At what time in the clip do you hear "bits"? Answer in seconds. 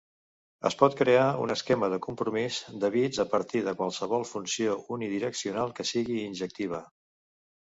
2.95-3.21